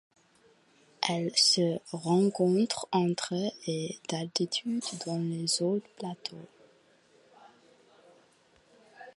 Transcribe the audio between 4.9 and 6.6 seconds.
dans les hauts-plateaux.